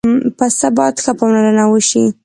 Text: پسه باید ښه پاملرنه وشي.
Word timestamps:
پسه 0.37 0.67
باید 0.77 0.95
ښه 1.03 1.11
پاملرنه 1.19 1.65
وشي. 1.67 2.03